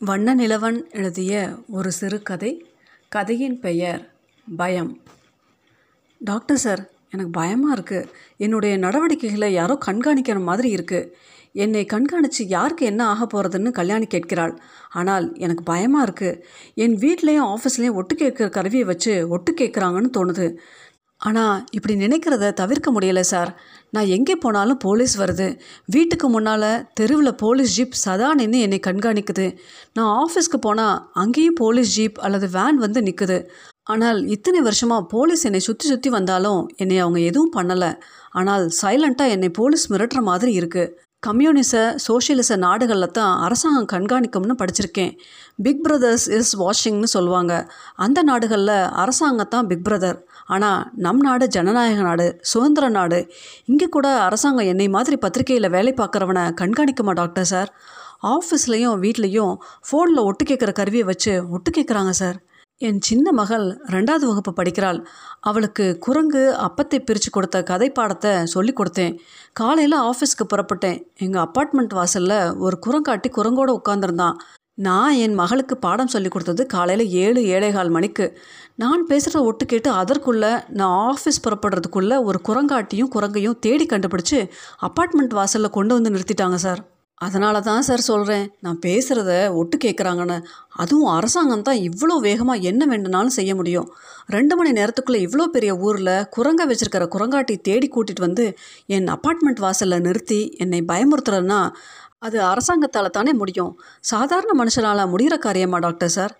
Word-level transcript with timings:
வண்ண 0.00 0.30
நிலவன் 0.34 0.78
எழுதிய 0.90 1.34
ஒரு 1.70 1.90
சிறுகதை 1.92 2.50
கதையின் 3.08 3.54
பெயர் 3.60 4.02
பயம். 4.46 4.90
டாக்டர் 6.20 6.60
சார் 6.64 6.82
எனக்கு 7.10 7.30
பயமாக 7.30 7.76
இருக்குது 7.76 8.08
என்னுடைய 8.36 8.72
நடவடிக்கைகளை 8.76 9.48
யாரோ 9.52 9.74
கண்காணிக்கிற 9.86 10.40
மாதிரி 10.40 10.70
இருக்குது 10.76 11.08
என்னை 11.64 11.84
கண்காணித்து 11.84 12.44
யாருக்கு 12.46 12.86
என்ன 12.86 13.02
ஆக 13.12 13.26
போகிறதுன்னு 13.26 13.70
கல்யாணி 13.70 14.06
கேட்கிறாள். 14.06 14.54
ஆனால் 14.92 15.28
எனக்கு 15.38 15.64
பயமாக 15.72 16.06
இருக்குது 16.06 16.40
என் 16.74 16.96
வீட்லேயும் 17.04 17.50
ஆஃபீஸ்லேயும் 17.54 17.98
ஒட்டு 18.02 18.16
கேட்குற 18.16 18.48
கருவியை 18.48 18.84
வச்சு 18.84 19.14
ஒட்டு 19.28 19.52
கேட்குறாங்கன்னு 19.52 20.16
தோணுது. 20.18 20.48
ஆனால் 21.20 21.60
இப்படி 21.76 21.94
நினைக்கிறத 22.02 22.50
தவிர்க்க 22.60 22.88
முடியலை 22.94 23.22
சார். 23.30 23.50
நான் 23.94 24.10
எங்கே 24.16 24.34
போனாலும் 24.42 24.80
போலீஸ் 24.84 25.14
வருது. 25.20 25.46
வீட்டுக்கு 25.94 26.26
முன்னால் 26.34 26.68
தெருவில் 26.98 27.38
போலீஸ் 27.44 27.74
ஜீப் 27.76 27.96
சதா 28.02 28.28
நின்று 28.40 28.58
என்னை 28.66 28.80
கண்காணிக்குது. 28.88 29.46
நான் 29.96 30.12
ஆஃபீஸ்க்கு 30.24 30.60
போனால் 30.66 31.00
அங்கேயும் 31.22 31.58
போலீஸ் 31.62 31.94
ஜீப் 31.96 32.20
அல்லது 32.28 32.48
வேன் 32.58 32.82
வந்து 32.84 33.02
நிற்குது 33.08 33.38
ஆனால் 33.94 34.20
இத்தனை 34.34 34.60
வருஷமாக 34.68 35.08
போலீஸ் 35.14 35.46
என்னை 35.48 35.62
சுற்றி 35.68 35.86
சுற்றி 35.92 36.10
வந்தாலும் 36.18 36.62
என்னை 36.82 36.96
அவங்க 37.02 37.20
எதுவும் 37.30 37.56
பண்ணலை. 37.56 37.90
ஆனால் 38.38 38.64
சைலண்ட்டாக 38.82 39.34
என்னை 39.34 39.50
போலீஸ் 39.60 39.90
மிரட்டுற 39.92 40.22
மாதிரி 40.30 40.52
இருக்குது 40.60 40.92
கம்யூனிச 41.26 41.74
சோஷியலிச 42.06 42.56
நாடுகளில் 42.64 43.14
தான் 43.18 43.32
அரசாங்கம் 43.44 43.88
கண்காணிக்கும்னு 43.92 44.56
படிச்சிருக்கேன். 44.60 45.12
பிக் 45.64 45.80
பிரதர்ஸ் 45.84 46.26
இஸ் 46.38 46.52
வாஷிங்னு 46.62 47.08
சொல்லுவாங்க. 47.14 47.52
அந்த 48.04 48.18
நாடுகளில் 48.30 48.76
அரசாங்கம் 49.02 49.52
தான் 49.54 49.68
பிக் 49.70 49.86
பிரதர். 49.86 50.18
ஆனால் 50.46 50.82
நம் 51.04 51.22
நாடு 51.26 51.44
ஜனநாயக 51.48 52.02
நாடு 52.02 52.26
சுதந்திர 52.40 52.88
நாடு. 52.88 53.20
இங்கே 53.64 53.86
கூட 53.86 54.08
அரசாங்கம் 54.26 54.70
என்னை 54.72 54.88
மாதிரி 54.88 55.16
பத்திரிகையில் 55.16 55.74
வேலை 55.76 55.94
பார்க்குறவனை 56.00 56.44
கண்காணிக்குமா 56.60 57.14
டாக்டர் 57.20 57.50
சார்? 57.52 57.70
ஆஃபீஸ்லேயும் 58.34 59.00
வீட்லேயும் 59.04 59.54
ஃபோனில் 59.88 60.26
ஒட்டு 60.28 60.44
கேட்குற 60.44 60.72
கருவியை 60.72 61.06
வச்சு 61.06 61.32
ஒட்டு 61.50 61.70
கேட்குறாங்க 61.70 62.12
சார். 62.22 62.38
என் 62.80 62.98
சின்ன 63.00 63.26
மகள் 63.32 63.66
ரெண்டாவது 63.94 64.24
வகுப்பு 64.30 64.52
படிக்கிறாள். 64.52 64.98
அவளுக்கு 65.40 65.84
குரங்கு 65.98 66.42
அப்பத்தை 66.66 66.98
பிரித்து 66.98 67.30
கொடுத்த 67.30 67.62
கதை 67.62 67.88
பாடத்தை 67.90 68.32
சொல்லி 68.54 68.72
கொடுத்தேன். 68.72 69.14
காலையில் 69.60 69.96
ஆஃபீஸ்க்கு 70.08 70.46
புறப்பட்டேன். 70.52 70.98
எங்கள் 71.24 71.44
அப்பார்ட்மெண்ட் 71.46 71.96
வாசலில் 71.98 72.38
ஒரு 72.66 72.78
குரங்காட்டி 72.86 73.30
குரங்கோடு 73.38 73.74
உட்காந்துருந்தான் 73.80 74.36
நான் 74.78 75.18
என் 75.24 75.36
மகளுக்கு 75.40 75.74
பாடம் 75.76 76.10
சொல்லி 76.14 76.28
கொடுத்தது 76.28 76.62
காலையில் 76.66 77.12
ஏழு 77.22 77.40
ஏழேகால் 77.54 77.92
மணிக்கு. 77.94 78.26
நான் 78.82 79.06
பேசுகிறத 79.10 79.40
ஒட்டு 79.50 79.64
கேட்டு 79.66 79.90
அதற்குள்ளே 79.90 80.50
நான் 80.80 80.96
ஆஃபீஸ் 81.12 81.44
புறப்படுறதுக்குள்ளே 81.46 82.16
ஒரு 82.28 82.40
குரங்காட்டியும் 82.48 83.12
குரங்கையும் 83.14 83.60
தேடி 83.66 83.86
கண்டுபிடிச்சி 83.92 84.40
அப்பார்ட்மெண்ட் 84.88 85.38
வாசலில் 85.40 85.76
கொண்டு 85.78 85.96
வந்து 85.98 86.12
நிறுத்திட்டாங்க 86.16 86.58
சார். 86.66 86.82
அதனால 87.20 87.60
தான் 87.60 87.84
சார் 87.88 88.02
சொல்கிறேன் 88.08 88.46
நான் 88.64 88.80
பேசுகிறத 88.86 89.30
ஒட்டு 89.60 89.76
கேட்குறாங்கன்னு 89.84 90.36
அதுவும் 90.82 91.12
அரசாங்கம் 91.14 91.64
தான் 91.68 91.80
இவ்வளோ 91.88 92.16
வேகமாக 92.26 92.66
என்ன 92.70 92.82
வேண்டுனாலும் 92.86 93.36
செய்ய 93.38 93.52
முடியும். 93.54 93.86
ரெண்டு 94.26 94.54
மணி 94.56 94.70
நேரத்துக்குள்ளே 94.80 95.20
இவ்வளோ 95.26 95.46
பெரிய 95.54 95.74
ஊரில் 95.86 96.26
குரங்க 96.36 96.66
வச்சுருக்கிற 96.66 97.04
குரங்காட்டி 97.14 97.56
தேடி 97.68 97.88
கூட்டிகிட்டு 97.94 98.26
வந்து 98.28 98.46
என் 98.96 99.08
அப்பார்ட்மெண்ட் 99.08 99.62
வாசலில் 99.66 100.04
நிறுத்தி 100.08 100.40
என்னை 100.58 100.80
பயமுறுத்துறேன்னா 100.92 101.60
அது 102.22 102.38
அரசாங்கத்தால் 102.42 103.10
தானே 103.10 103.32
முடியும். 103.32 103.72
சாதாரண 104.00 104.52
மனுஷனால் 104.62 105.10
முடிகிற 105.12 105.34
காரியமா 105.38 105.78
டாக்டர் 105.78 106.08
சார்? 106.08 106.34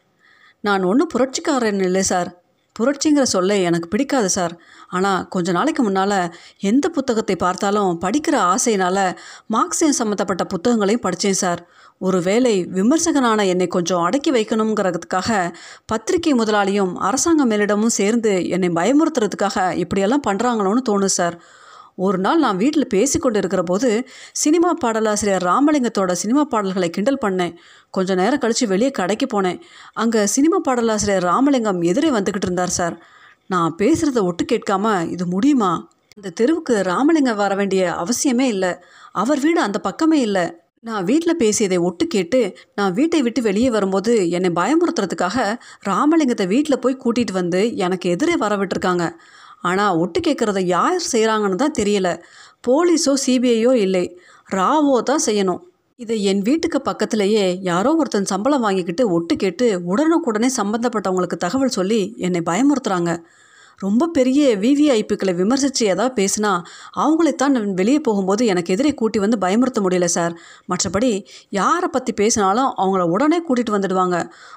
நான் 0.60 0.84
ஒன்றும் 0.84 1.12
புரட்சிக்காரன் 1.14 1.80
இல்லை 1.80 2.02
சார். 2.02 2.30
புரட்சிங்கிற 2.77 3.22
சொல்ல 3.22 3.56
எனக்கு 3.69 3.88
பிடிக்காது 3.88 4.28
சார். 4.28 4.54
ஆனால் 4.88 5.27
கொஞ்ச 5.28 5.52
நாளைக்கு 5.52 5.82
முன்னால் 5.82 6.32
எந்த 6.60 6.86
புத்தகத்தை 6.88 7.36
பார்த்தாலும் 7.36 8.00
படிக்கிற 8.04 8.36
ஆசையினால் 8.54 9.04
மார்க்சியம் 9.54 9.98
சம்மந்தப்பட்ட 10.00 10.44
புத்தகங்களையும் 10.44 11.04
படித்தேன் 11.06 11.41
சார். 11.42 11.60
ஒரு 11.98 12.19
வேளை 12.22 12.54
விமர்சகனான 12.78 13.47
என்னை 13.47 13.66
கொஞ்சம் 13.66 14.02
அடக்கி 14.02 14.32
வைக்கணுங்கிறதுக்காக 14.32 15.30
பத்திரிகை 15.86 16.34
முதலாளியும் 16.34 16.92
அரசாங்க 17.00 17.44
மேலிடமும் 17.47 17.97
சேர்ந்து 18.00 18.48
என்னை 18.48 18.70
பயமுறுத்துறதுக்காக 18.80 19.74
இப்படியெல்லாம் 19.84 20.27
பண்ணுறாங்களோன்னு 20.27 20.82
தோணும் 20.88 21.16
சார். 21.20 21.38
ஒரு 21.98 22.18
நாள் 22.18 22.38
நான் 22.38 22.56
வீட்டில் 22.56 22.86
பேசி 22.86 23.18
கொண்டு 23.18 23.38
இருக்கிற 23.38 23.62
போது 23.62 23.90
சினிமா 24.32 24.70
பாடலாசிரியர் 24.84 25.44
ராமலிங்கத்தோட 25.44 26.12
சினிமா 26.12 26.42
பாடல்களை 26.44 26.90
கிண்டல் 26.90 27.22
பண்ணேன். 27.24 27.54
கொஞ்ச 27.90 28.14
நேரம் 28.14 28.38
கழித்து 28.38 28.66
வெளியே 28.66 28.90
கடைக்கு 28.90 29.26
போனேன். 29.34 29.60
அங்கே 29.92 30.26
சினிமா 30.26 30.58
பாடலாசிரியர் 30.68 31.22
ராமலிங்கம் 31.22 31.80
எதிரே 31.82 32.10
வந்துக்கிட்டு 32.10 32.48
இருந்தார் 32.48 32.76
சார். 32.78 32.96
நான் 33.46 33.76
பேசுகிறத 33.78 34.22
ஒட்டு 34.22 34.44
கேட்காம 34.44 35.08
இது 35.10 35.26
முடியுமா? 35.26 35.72
அந்த 36.14 36.30
தெருவுக்கு 36.30 36.74
ராமலிங்கம் 36.82 37.36
வர 37.36 37.54
வேண்டிய 37.54 37.82
அவசியமே 38.02 38.46
இல்லை. 38.54 38.72
அவர் 39.12 39.40
வீடு 39.40 39.60
அந்த 39.60 39.78
பக்கமே 39.78 40.20
இல்லை. 40.20 40.46
நான் 40.80 41.04
வீட்டில் 41.04 41.40
பேசியதை 41.42 41.78
ஒட்டு 41.78 42.04
கேட்டு 42.06 42.40
நான் 42.74 42.92
வீட்டை 42.92 43.22
விட்டு 43.22 43.40
வெளியே 43.42 43.70
வரும்போது 43.70 44.12
என்னை 44.30 44.50
பயமுறுத்துறதுக்காக 44.50 45.36
ராமலிங்கத்தை 45.82 46.46
வீட்டில் 46.46 46.78
போய் 46.78 47.02
கூட்டிகிட்டு 47.04 47.32
வந்து 47.32 47.62
எனக்கு 47.76 48.10
எதிரே 48.10 48.36
வர 48.36 48.56
விட்டுருக்காங்க. 48.56 49.06
ஆனால் 49.71 49.99
ஒட்டு 50.03 50.21
கேட்குறத 50.27 50.60
யார் 50.75 50.99
செய்கிறாங்கன்னு 51.12 51.62
தான் 51.65 51.78
தெரியல. 51.81 52.09
போலீஸோ 52.69 53.12
சிபிஐயோ 53.25 53.72
இல்லை. 53.87 54.04
ராவோ 54.56 54.97
தான் 55.10 55.25
செய்யணும். 55.28 55.62
இதை 55.99 56.16
என் 56.31 56.43
வீட்டுக்கு 56.49 56.78
பக்கத்திலேயே 56.88 57.44
யாரோ 57.71 57.91
ஒருத்தன் 58.00 58.31
சம்பளம் 58.32 58.65
வாங்கிக்கிட்டு 58.66 59.05
ஒட்டு 59.16 59.34
கேட்டு 59.43 59.66
உடனுக்குடனே 59.93 60.49
சம்மந்தப்பட்டவங்களுக்கு 60.59 61.38
தகவல் 61.44 61.76
சொல்லி 61.78 62.00
என்னை 62.26 62.43
பயமுறுத்துறாங்க. 62.50 63.12
ரொம்ப 63.78 64.06
பெரிய 64.06 64.56
விவிஐபிக்களை 64.56 65.34
விமர்சித்து 65.34 65.87
ஏதாவது 65.87 66.14
பேசினா 66.20 66.53
அவங்களைத்தான் 66.94 67.54
நான் 67.56 67.75
வெளியே 67.75 68.00
போகும்போது 68.00 68.47
எனக்கு 68.47 68.72
எதிரே 68.75 68.94
கூட்டி 68.94 69.19
வந்து 69.19 69.38
பயமுறுத்த 69.38 69.81
முடியல 69.87 70.04
சார். 70.04 70.34
மற்றபடி 70.70 71.10
யாரை 71.48 71.88
பற்றி 71.88 72.12
பேசினாலும் 72.12 72.70
அவங்கள 72.76 73.03
உடனே 73.03 73.38
கூட்டிகிட்டு 73.48 73.76
வந்துடுவாங்க. 73.76 74.16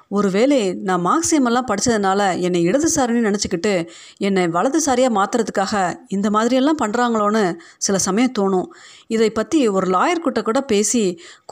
ஒருவேளை 0.10 0.74
நான் 0.74 1.06
மார்க்சியமெல்லாம் 1.06 1.70
படித்ததுனால 1.72 2.40
என்னை 2.40 2.62
இடதுசாரின்னு 2.68 3.26
நினச்சிக்கிட்டு 3.30 3.74
என்னை 4.18 4.48
வலதுசாரியாக 4.48 5.18
மாற்றுறதுக்காக 5.20 5.74
இந்த 6.08 6.30
மாதிரியெல்லாம் 6.30 6.82
பண்ணுறாங்களோன்னு 6.84 7.44
சில 7.78 7.98
சமயம் 7.98 8.36
தோணும். 8.40 8.70
இதை 9.08 9.30
பற்றி 9.32 9.68
ஒரு 9.68 9.88
லாயர்கிட்ட 9.90 10.42
கூட 10.42 10.62
பேசி 10.62 11.04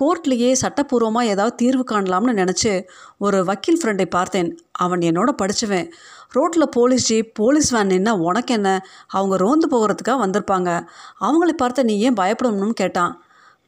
கோர்ட்லேயே 0.01 0.51
சட்டப்பூர்வமாக 0.61 1.25
ஏதாவது 1.25 1.55
தீர்வு 1.55 1.83
காணலாம்னு 1.91 2.33
நினச்சி 2.41 2.73
ஒரு 3.17 3.37
வக்கீல் 3.45 3.79
ஃப்ரெண்டை 3.83 4.05
பார்த்தேன். 4.05 4.49
அவன் 4.77 4.99
என்னோட 4.99 5.29
படிச்சுவேன். 5.41 5.87
ரோட்டில் 6.29 6.69
போலீஸ் 6.71 7.05
ஜீப் 7.05 7.35
போலீஸ் 7.35 7.69
வேன் 7.69 7.89
என்ன 7.89 8.15
உனக்கு 8.17 8.53
என்ன 8.53 8.85
அவங்க 9.07 9.37
ரோந்து 9.37 9.67
போகிறதுக்காக 9.71 10.17
வந்திருப்பாங்க. 10.25 10.69
அவங்களை 11.21 11.53
பார்த்து 11.57 11.85
நீ 11.85 11.99
ஏன் 11.99 12.13
பயப்படணும்னு 12.13 12.77
கேட்டான். 12.81 13.13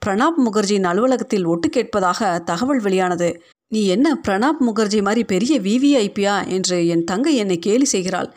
பிரணாப் 0.06 0.40
முகர்ஜியின் 0.46 0.84
அலுவலகத்தில் 0.84 1.46
ஒட்டு 1.46 1.70
கேட்பதாக 1.70 2.40
தகவல் 2.40 2.82
வெளியானது. 2.82 3.30
நீ 3.68 3.86
என்ன 3.86 4.16
பிரணாப் 4.28 4.62
முகர்ஜி 4.62 5.02
மாதிரி 5.02 5.24
பெரிய 5.24 5.62
விவிஐபியா 5.62 6.48
என்று 6.48 6.88
என் 6.88 7.04
தங்கை 7.04 7.36
என்னை 7.36 7.60
கேலி 7.60 7.86
செய்கிறாள். 7.86 8.30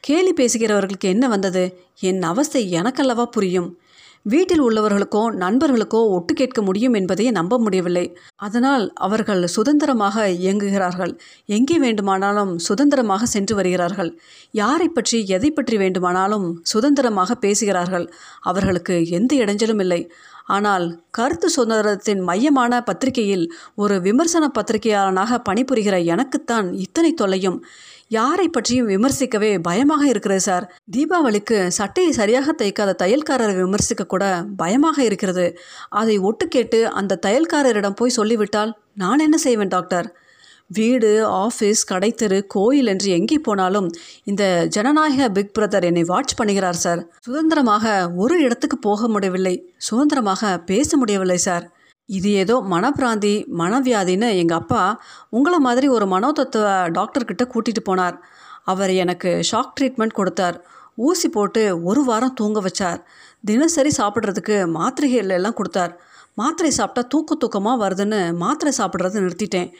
கேலி 0.00 0.32
பேசுகிறவர்களுக்கு 0.32 1.08
என்ன 1.14 1.28
வந்தது? 1.28 1.64
என் 2.00 2.22
அவஸ்தை 2.22 2.72
எனக்கல்லவா 2.72 3.24
புரியும்? 3.24 3.78
வீட்டில் 4.26 4.62
உள்ளவர்களுக்கோ 4.64 5.20
நண்பர்களுக்கோ 5.42 6.00
ஒட்டு 6.16 6.32
கேட்க 6.34 6.62
முடியும் 6.62 6.94
என்பதை 6.94 7.26
நம்ப 7.30 7.58
முடியவில்லை. 7.58 8.04
அதனால் 8.36 8.84
அவர்கள் 8.94 9.42
சுதந்திரமாக 9.46 10.26
இயங்குகிறார்கள். 10.28 11.12
எங்கே 11.56 11.76
வேண்டுமானாலும் 11.78 12.52
சுதந்திரமாக 12.58 13.26
சென்று 13.26 13.54
வருகிறார்கள். 13.54 14.10
யாரை 14.52 14.88
பற்றி 14.88 15.20
எதை 15.26 15.50
பற்றி 15.50 15.76
வேண்டுமானாலும் 15.76 16.46
சுதந்திரமாக 16.62 17.34
பேசுகிறார்கள். 17.34 18.06
அவர்களுக்கு 18.40 18.96
எந்த 19.10 19.34
இடைஞ்சலும் 19.36 19.82
இல்லை. 19.86 20.00
ஆனால் 20.46 20.84
கருத்து 21.10 21.48
சுதந்திரத்தின் 21.56 22.20
மையமான 22.20 22.82
பத்திரிகையில் 22.82 23.46
ஒரு 23.74 23.96
விமர்சன 24.00 24.44
பத்திரிகையாளனாக 24.58 25.38
பணிபுரிகிற 25.48 25.96
எனக்குத்தான் 26.04 26.68
இத்தனை 26.84 27.12
தொல்லையும். 27.14 27.58
யாரை 28.10 28.48
பற்றியும் 28.48 28.88
விமர்சிக்கவே 28.88 29.50
பயமாக 29.62 30.06
இருக்கிறது 30.06 30.40
சார். 30.40 30.64
தீபாவளிக்கு 30.96 31.66
சட்டையை 31.66 32.12
சரியாக 32.12 32.54
தைக்காத 32.62 32.94
தையல்காரரை 33.02 33.54
விமர்சிக்க 33.60 34.06
கூட 34.06 34.24
பயமாக 34.56 35.04
இருக்கிறது. 35.04 35.44
அதை 35.88 36.18
ஒட்டு 36.18 36.48
கேட்டு 36.48 36.80
அந்த 37.00 37.18
தையல்காரரிடம் 37.26 37.98
போய் 38.00 38.16
சொல்லிவிட்டால் 38.18 38.72
நான் 38.94 39.18
என்ன 39.18 39.36
செய்வேன் 39.36 39.68
டாக்டர்? 39.68 40.08
வீடு 40.78 41.10
ஆஃபீஸ் 41.44 41.80
கடைத்தெரு 41.92 42.46
கோயில் 42.46 42.86
என்று 42.86 43.08
எங்கே 43.10 43.38
போனாலும் 43.38 43.88
இந்த 44.24 44.44
ஜனநாயக 44.68 45.28
பிக் 45.28 45.54
பிரதர் 45.58 45.82
என்னை 45.82 46.02
வாட்ச் 46.02 46.38
பண்ணுகிறார் 46.40 46.82
சார். 46.84 47.00
சுதந்திரமாக 47.20 48.10
ஒரு 48.16 48.36
இடத்துக்கு 48.42 48.78
போக 48.78 49.08
முடியவில்லை. 49.08 49.54
சுதந்திரமாக 49.88 50.58
பேச 50.58 50.96
முடியவில்லை 50.96 51.38
சார். 51.48 51.66
இது 52.16 52.28
ஏதோ 52.42 52.54
மனப்பிராந்தி 52.72 53.32
மனவியாதின்னு 53.60 54.28
எங்கள் 54.42 54.60
அப்பா 54.60 54.82
உங்களை 55.36 55.58
மாதிரி 55.66 55.88
ஒரு 55.96 56.06
மனோதத்துவ 56.14 56.66
டாக்டர்கிட்ட 56.98 57.44
கூட்டிகிட்டு 57.52 57.82
போனார். 57.88 58.16
அவர் 58.72 58.92
எனக்கு 59.02 59.30
ஷாக் 59.50 59.74
ட்ரீட்மெண்ட் 59.78 60.18
கொடுத்தார். 60.18 60.56
ஊசி 61.08 61.28
போட்டு 61.28 61.62
ஒரு 61.90 62.00
வாரம் 62.08 62.34
தூங்க 62.34 62.60
வச்சார். 62.60 63.00
தினசரி 63.44 63.92
சாப்பிட்றதுக்கு 63.98 64.56
மாத்திரைகள் 64.78 65.36
எல்லாம் 65.38 65.58
கொடுத்தார். 65.60 65.92
மாத்திரை 66.40 66.70
சாப்பிட்டா 66.70 67.02
தூக்க 67.12 67.36
தூக்கமாக 67.42 67.82
வருதுன்னு 67.84 68.20
மாத்திரை 68.42 68.72
சாப்பிட்றது 68.80 69.24
நிறுத்திட்டேன். 69.24 69.70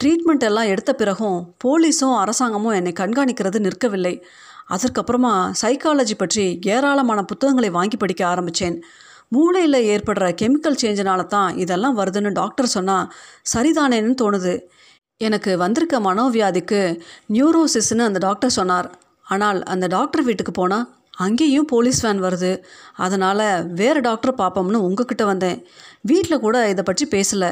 ட்ரீட்மெண்ட் 0.00 0.44
எல்லாம் 0.48 0.70
எடுத்த 0.74 0.92
பிறகும் 1.00 1.38
போலீஸும் 1.64 2.16
அரசாங்கமும் 2.22 2.76
என்னை 2.78 2.92
கண்காணிக்கிறது 3.00 3.58
நிற்கவில்லை. 3.66 4.14
அதற்கப்புறமா 4.74 5.32
சைக்காலஜி 5.62 6.14
பற்றி 6.18 6.44
ஏராளமான 6.74 7.20
புத்தகங்களை 7.30 7.70
வாங்கி 7.78 7.96
படிக்க 7.96 8.22
ஆரம்பித்தேன் 8.26 8.76
மூளையில் 9.32 9.86
ஏற்படுற 9.92 10.28
கெமிக்கல் 10.40 10.80
சேஞ்சினால 10.82 11.20
தான் 11.34 11.50
இதெல்லாம் 11.64 11.98
வருதுன்னு 12.00 12.30
டாக்டர் 12.40 12.74
சொன்னால் 12.76 13.10
சரிதானேன்னு 13.52 14.14
தோணுது. 14.22 14.54
எனக்கு 15.20 15.50
வந்திருக்க 15.64 15.96
மனோவியாதிக்கு 16.06 16.80
நியூரோசிஸ்னு 17.36 18.08
அந்த 18.08 18.20
டாக்டர் 18.28 18.56
சொன்னார். 18.60 18.88
ஆனால் 19.26 19.60
அந்த 19.72 19.86
டாக்டர் 19.96 20.26
வீட்டுக்கு 20.28 20.52
போனால் 20.60 20.86
அங்கேயும் 21.24 21.68
போலீஸ் 21.72 22.00
வேன் 22.04 22.22
வருது. 22.24 22.50
அதனால் 23.04 23.44
வேறு 23.80 24.00
டாக்டர் 24.06 24.38
பார்ப்போம்னு 24.40 24.78
உங்ககிட்ட 24.86 25.24
வந்தேன். 25.30 25.58
வீட்டில் 26.10 26.42
கூட 26.44 26.56
இதை 26.72 26.82
பற்றி 26.88 27.04
பேசலை. 27.14 27.50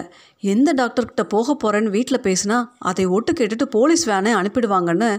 எந்த 0.52 0.72
டாக்டர்கிட்ட 0.80 1.24
போக 1.34 1.56
போகிறேன்னு 1.62 1.94
வீட்டில் 1.96 2.24
பேசினா 2.28 2.58
அதை 2.90 3.04
ஒட்டு 3.16 3.32
கேட்டுட்டு 3.40 3.66
போலீஸ் 3.76 4.04
வேனே 4.12 4.32
அனுப்பிடுவாங்கன்னு 4.40 5.10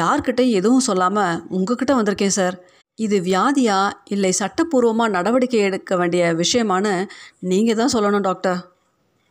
யார்கிட்டையும் 0.00 0.58
எதுவும் 0.60 0.86
சொல்லாமல் 0.88 1.40
உங்ககிட்ட 1.58 1.94
வந்திருக்கேன் 2.00 2.36
சார். 2.40 2.58
இது 2.98 3.16
வியாதியா? 3.20 3.92
இல்லை 4.04 4.32
சட்டப்பூர்வமாக 4.38 5.10
நடவடிக்கை 5.10 5.60
எடுக்க 5.60 5.96
வேண்டிய 5.96 6.34
விஷயமானு 6.34 6.92
நீங்கள் 7.38 7.76
தான் 7.76 7.94
சொல்லணும் 7.94 8.20
டாக்டர். 8.20 8.73